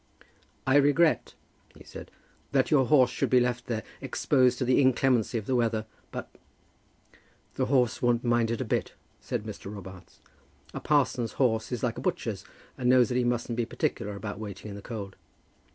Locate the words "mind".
8.23-8.49